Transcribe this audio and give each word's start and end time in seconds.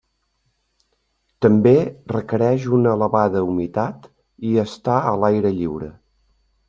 També 1.45 1.73
requereix 2.13 2.65
una 2.77 2.93
elevada 2.99 3.43
humitat 3.51 4.09
i 4.53 4.55
estar 4.65 4.97
a 5.11 5.13
l'aire 5.25 5.53
lliure. 5.61 5.93